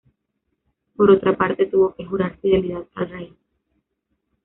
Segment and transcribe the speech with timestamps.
[0.95, 3.37] Por otra parte tuvo que jurar fidelidad al rey.